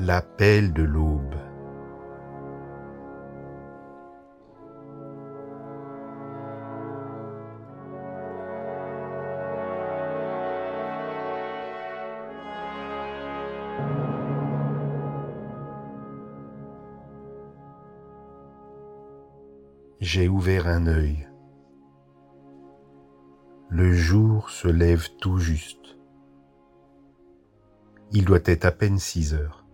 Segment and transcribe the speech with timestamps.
[0.00, 1.34] L'appel de l'aube.
[19.98, 21.28] J'ai ouvert un œil.
[23.68, 25.98] Le jour se lève tout juste.
[28.12, 29.67] Il doit être à peine six heures.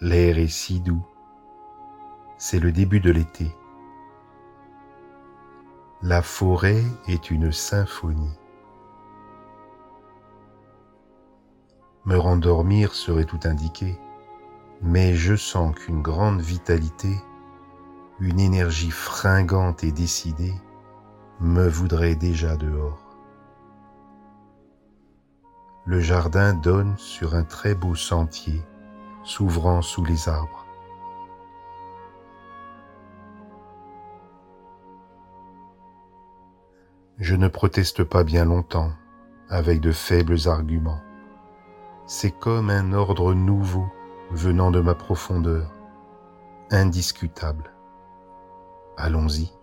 [0.00, 1.04] L'air est si doux.
[2.36, 3.54] C'est le début de l'été.
[6.02, 8.38] La forêt est une symphonie.
[12.04, 13.98] Me rendormir serait tout indiqué
[14.82, 17.20] mais je sens qu'une grande vitalité,
[18.20, 20.54] une énergie fringante et décidée
[21.40, 22.98] me voudrait déjà dehors.
[25.84, 28.62] Le jardin donne sur un très beau sentier
[29.28, 30.64] s'ouvrant sous les arbres.
[37.18, 38.90] Je ne proteste pas bien longtemps
[39.50, 41.02] avec de faibles arguments.
[42.06, 43.86] C'est comme un ordre nouveau
[44.30, 45.70] venant de ma profondeur,
[46.70, 47.70] indiscutable.
[48.96, 49.57] Allons-y.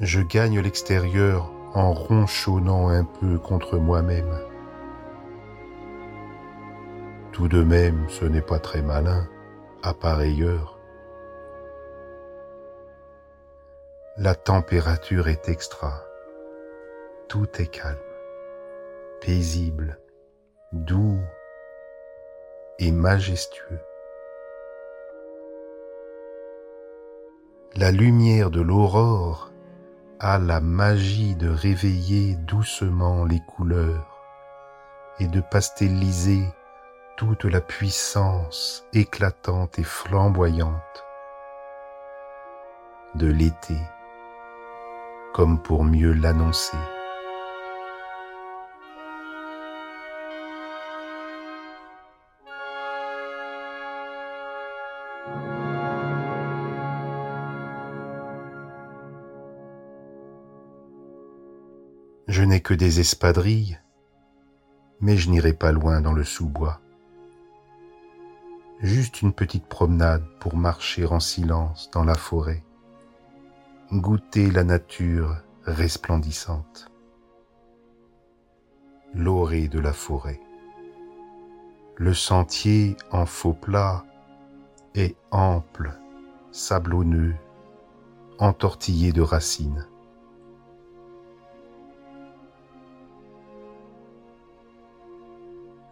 [0.00, 4.38] Je gagne l'extérieur en ronchonnant un peu contre moi-même.
[7.32, 9.26] Tout de même, ce n'est pas très malin,
[9.82, 10.78] à pareille heure.
[14.18, 16.04] La température est extra.
[17.28, 17.96] Tout est calme,
[19.22, 19.98] paisible,
[20.72, 21.20] doux
[22.78, 23.80] et majestueux.
[27.76, 29.52] La lumière de l'aurore
[30.18, 34.24] a la magie de réveiller doucement les couleurs
[35.18, 36.42] et de pastelliser
[37.16, 41.04] toute la puissance éclatante et flamboyante
[43.14, 43.76] de l'été
[45.34, 46.78] comme pour mieux l'annoncer.
[62.36, 63.80] Je n'ai que des espadrilles,
[65.00, 66.82] mais je n'irai pas loin dans le sous-bois.
[68.82, 72.62] Juste une petite promenade pour marcher en silence dans la forêt
[73.90, 76.90] goûter la nature resplendissante,
[79.14, 80.42] l'orée de la forêt.
[81.96, 84.04] Le sentier en faux plat
[84.94, 85.98] est ample,
[86.52, 87.34] sablonneux,
[88.38, 89.86] entortillé de racines.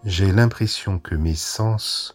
[0.04, 2.14] J'ai l'impression que mes sens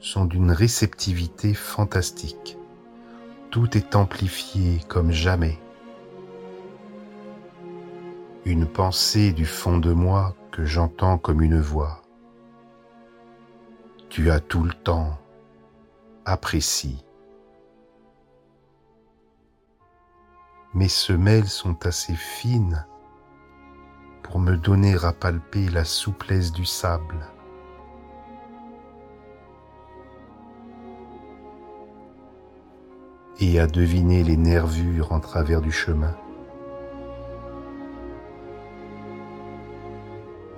[0.00, 2.58] sont d'une réceptivité fantastique
[3.50, 5.58] tout est amplifié comme jamais.
[8.44, 12.02] Une pensée du fond de moi que j'entends comme une voix.
[14.10, 15.18] Tu as tout le temps,
[16.24, 17.04] apprécie.
[20.74, 22.86] Mes semelles sont assez fines
[24.28, 27.26] pour me donner à palper la souplesse du sable.
[33.40, 36.16] et à deviner les nervures en travers du chemin.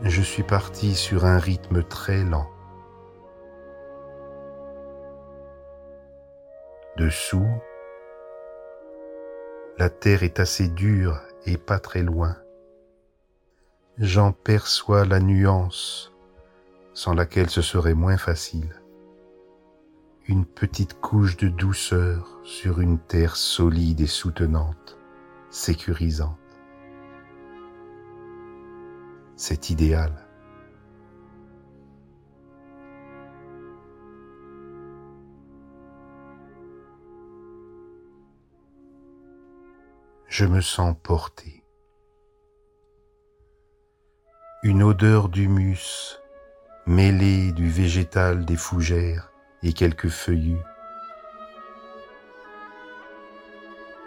[0.02, 2.48] Je suis parti sur un rythme très lent.
[6.96, 7.50] Dessous,
[9.76, 12.36] la terre est assez dure et pas très loin.
[14.02, 16.10] J'en perçois la nuance
[16.94, 18.80] sans laquelle ce serait moins facile
[20.26, 24.96] une petite couche de douceur sur une terre solide et soutenante,
[25.50, 26.38] sécurisante.
[29.36, 30.26] C'est idéal.
[40.26, 41.59] Je me sens porté
[44.62, 46.20] une odeur d'humus
[46.84, 50.60] mêlée du végétal des fougères et quelques feuillus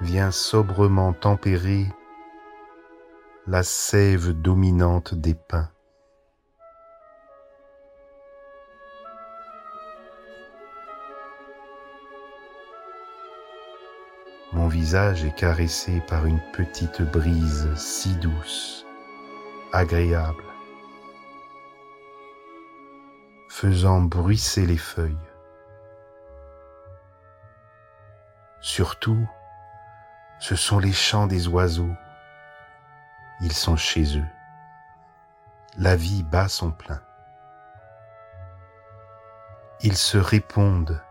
[0.01, 1.88] vient sobrement tempérer
[3.47, 5.69] la sève dominante des pins.
[14.51, 18.82] Mon visage est caressé par une petite brise si douce
[19.73, 20.43] agréable,
[23.49, 25.17] faisant bruisser les feuilles.
[28.61, 29.27] Surtout,
[30.39, 31.95] ce sont les chants des oiseaux.
[33.41, 34.25] Ils sont chez eux.
[35.77, 37.01] La vie bat son plein.
[39.81, 41.01] Ils se répondent,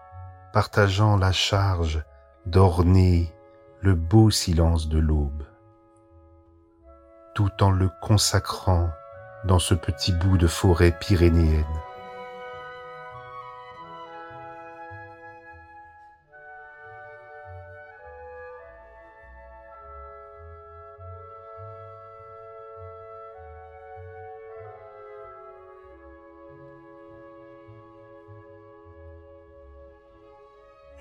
[0.53, 2.05] partageant la charge
[2.47, 3.35] d'orner
[3.81, 5.45] le beau silence de l'aube,
[7.35, 8.91] tout en le consacrant
[9.45, 11.65] dans ce petit bout de forêt pyrénéenne.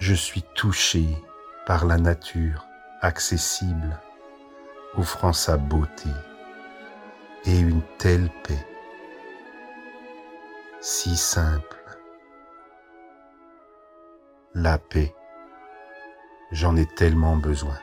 [0.01, 1.05] je suis touché
[1.65, 2.65] par la nature
[3.01, 3.97] accessible,
[4.95, 6.09] offrant sa beauté
[7.45, 8.67] et une telle paix,
[10.79, 11.77] si simple.
[14.53, 15.15] La paix,
[16.51, 17.77] j'en ai tellement besoin.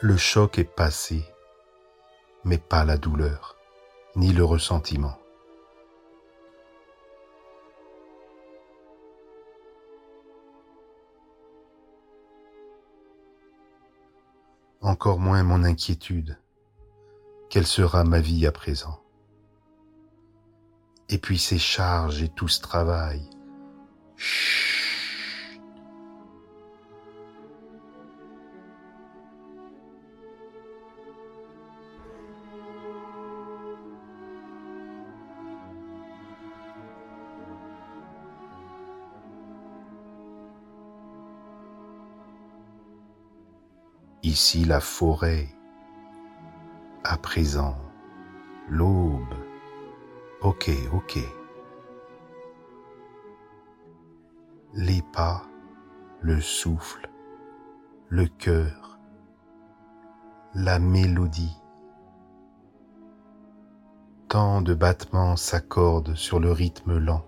[0.00, 1.31] Le choc est passé,
[2.44, 3.56] mais pas la douleur,
[4.16, 5.18] ni le ressentiment.
[14.80, 16.38] Encore moins mon inquiétude.
[17.48, 19.00] Quelle sera ma vie à présent?
[21.08, 23.28] Et puis ces charges et tout ce travail.
[44.24, 45.48] Ici la forêt,
[47.02, 47.76] à présent
[48.68, 49.34] l'aube.
[50.42, 51.18] Ok, ok.
[54.74, 55.42] Les pas,
[56.20, 57.10] le souffle,
[58.08, 59.00] le cœur,
[60.54, 61.60] la mélodie.
[64.28, 67.24] Tant de battements s'accordent sur le rythme lent.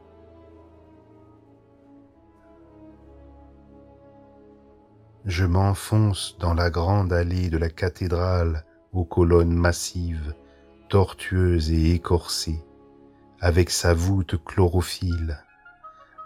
[5.25, 10.35] Je m'enfonce dans la grande allée de la cathédrale aux colonnes massives,
[10.89, 12.63] tortueuses et écorcées,
[13.41, 15.43] avec sa voûte chlorophylle,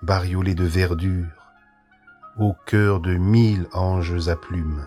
[0.03, 1.53] bariolée de verdure,
[2.39, 4.87] au cœur de mille anges à plumes.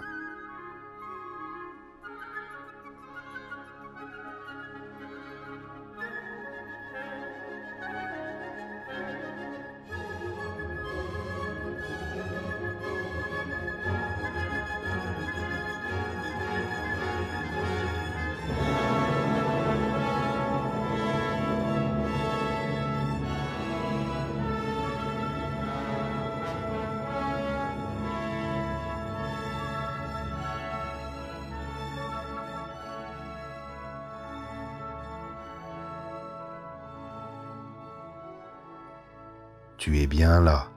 [39.82, 40.68] Tu es bien là.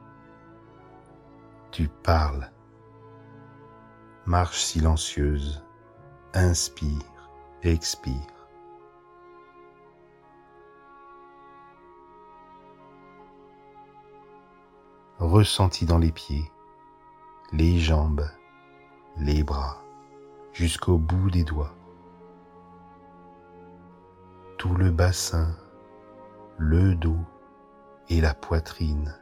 [1.73, 2.51] Tu parles.
[4.25, 5.63] Marche silencieuse.
[6.33, 7.29] Inspire,
[7.63, 8.49] expire.
[15.19, 16.51] Ressenti dans les pieds,
[17.53, 18.27] les jambes,
[19.19, 19.83] les bras,
[20.55, 21.75] jusqu'au bout des doigts.
[24.57, 25.55] Tout le bassin,
[26.57, 27.21] le dos,
[28.09, 29.15] et la poitrine,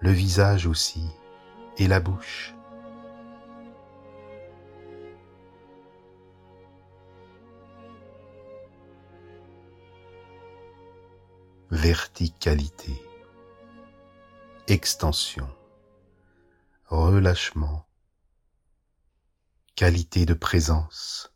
[0.00, 1.08] le visage aussi
[1.78, 2.54] et la bouche.
[11.70, 12.92] Verticalité,
[14.68, 15.48] extension,
[16.86, 17.86] relâchement,
[19.74, 21.34] qualité de présence,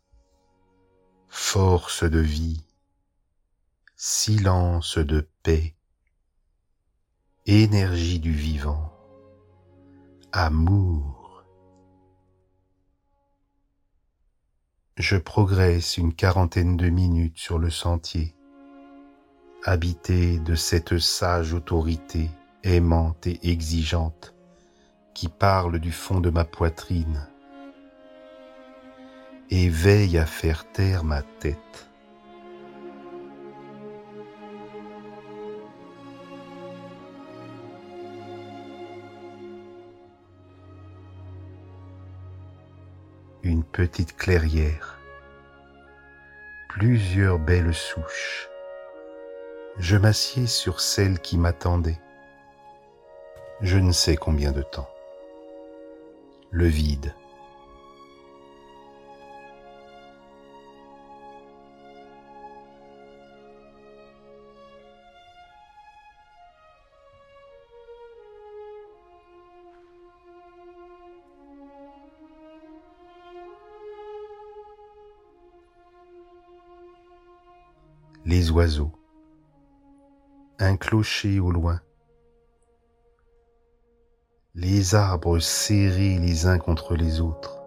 [1.27, 2.65] force de vie,
[3.95, 5.75] silence de paix,
[7.45, 8.91] énergie du vivant,
[10.31, 11.43] amour.
[14.97, 18.35] Je progresse une quarantaine de minutes sur le sentier,
[19.63, 22.29] habité de cette sage autorité
[22.63, 24.35] aimante et exigeante
[25.13, 27.27] qui parle du fond de ma poitrine.
[29.53, 31.90] et veille à faire taire ma tête.
[43.43, 44.99] Une petite clairière,
[46.69, 48.47] plusieurs belles souches.
[49.79, 51.99] Je m'assieds sur celle qui m'attendait.
[53.61, 54.89] Je ne sais combien de temps.
[56.51, 57.15] Le vide.
[78.31, 78.93] Les oiseaux,
[80.57, 81.81] un clocher au loin,
[84.55, 87.61] les arbres serrés les uns contre les autres.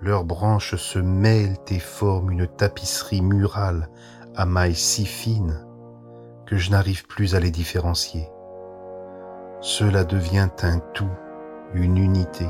[0.00, 3.90] Leurs branches se mêlent et forment une tapisserie murale
[4.34, 5.66] à mailles si fines
[6.46, 8.30] que je n'arrive plus à les différencier.
[9.60, 11.12] Cela devient un tout,
[11.74, 12.46] une unité.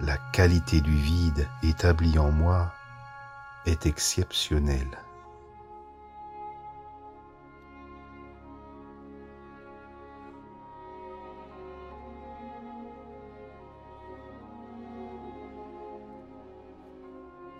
[0.00, 2.72] La qualité du vide établi en moi
[3.66, 4.98] est exceptionnelle.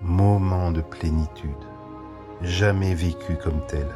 [0.01, 1.51] Moment de plénitude,
[2.41, 3.89] jamais vécu comme tel.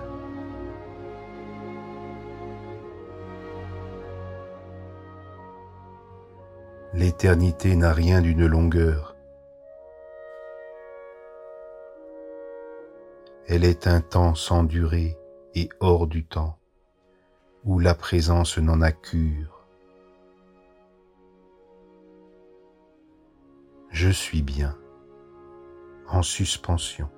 [6.94, 9.16] L'éternité n'a rien d'une longueur.
[13.46, 15.16] Elle est un temps sans durée
[15.54, 16.58] et hors du temps,
[17.64, 19.66] où la présence n'en a cure.
[23.90, 24.76] Je suis bien,
[26.08, 27.08] en suspension.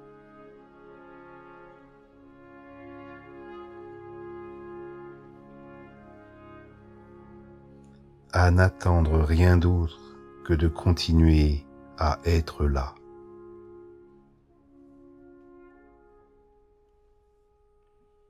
[8.36, 9.96] À n'attendre rien d'autre
[10.44, 11.64] que de continuer
[11.98, 12.96] à être là.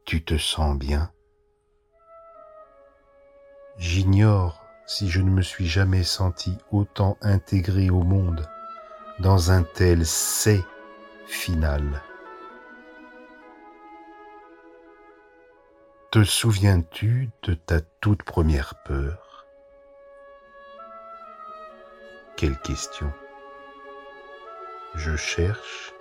[0.04, 1.10] Tu te sens bien?
[3.78, 8.46] J'ignore si je ne me suis jamais senti autant intégré au monde
[9.20, 10.62] dans un tel c'est
[11.24, 12.02] final.
[16.10, 19.23] Te souviens-tu de ta toute première peur?
[22.44, 23.10] Quelle question
[24.94, 25.94] Je cherche.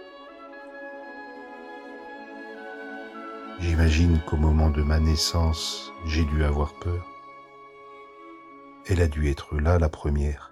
[3.62, 7.08] J'imagine qu'au moment de ma naissance, j'ai dû avoir peur.
[8.90, 10.52] Elle a dû être là la première.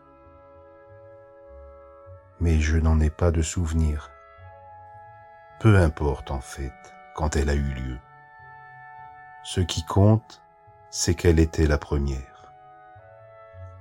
[2.40, 4.12] Mais je n'en ai pas de souvenir.
[5.60, 6.72] Peu importe en fait
[7.16, 7.98] quand elle a eu lieu.
[9.44, 10.42] Ce qui compte,
[10.90, 12.54] c'est qu'elle était la première.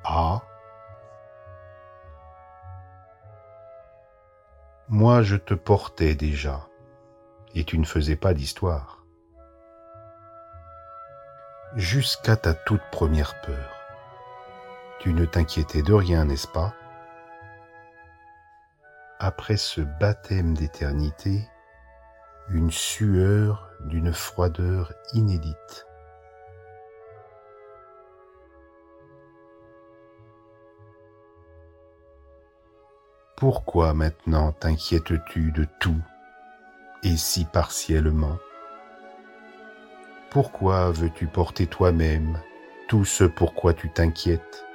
[0.02, 0.43] Ah,
[4.93, 6.69] Moi, je te portais déjà,
[7.55, 9.05] et tu ne faisais pas d'histoire.
[11.77, 13.71] Jusqu'à ta toute première peur.
[14.99, 16.75] Tu ne t'inquiétais de rien, n'est-ce pas?
[19.21, 21.49] Après ce baptême d'éternité,
[22.49, 25.87] une sueur d'une froideur inédite.
[33.41, 36.03] Pourquoi maintenant t'inquiètes-tu de tout
[37.03, 38.37] et si partiellement?
[40.29, 42.39] Pourquoi veux-tu porter toi-même
[42.87, 44.67] tout ce pourquoi tu t'inquiètes?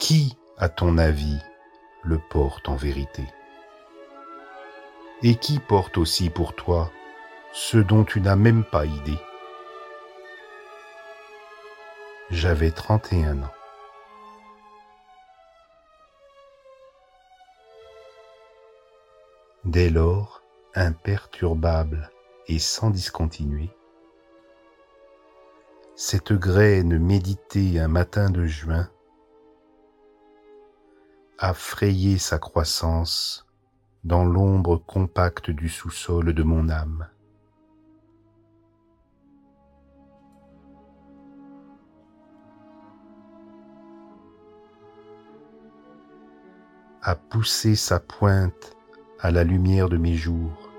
[0.00, 1.38] Qui, à ton avis,
[2.02, 3.22] le porte en vérité?
[5.22, 6.90] Et qui porte aussi pour toi
[7.52, 9.20] ce dont tu n'as même pas idée?
[12.30, 13.59] J'avais 31 ans.
[19.70, 20.42] Dès lors,
[20.74, 22.10] imperturbable
[22.48, 23.70] et sans discontinuer,
[25.94, 28.90] cette graine méditée un matin de juin
[31.38, 33.46] a frayé sa croissance
[34.02, 37.08] dans l'ombre compacte du sous-sol de mon âme.
[47.02, 48.76] a poussé sa pointe
[49.22, 50.70] à la lumière de mes jours.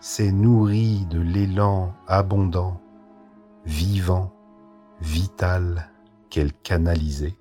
[0.00, 2.80] S'est nourri de l'élan abondant,
[3.64, 4.32] vivant,
[5.00, 5.90] vital
[6.28, 7.36] qu'elle canalisait.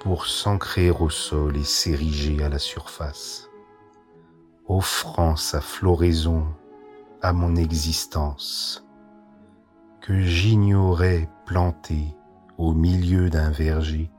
[0.00, 3.50] pour s'ancrer au sol et s'ériger à la surface,
[4.66, 6.46] offrant sa floraison
[7.20, 8.86] à mon existence,
[10.00, 12.14] que j'ignorais plantée
[12.58, 14.10] au milieu d'un verger